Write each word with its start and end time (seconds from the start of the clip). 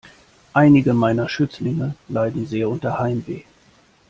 Einige 0.53 0.95
meiner 0.95 1.29
Schützlinge 1.29 1.93
leiden 2.07 2.47
sehr 2.47 2.67
unter 2.71 2.97
Heimweh. 2.97 3.43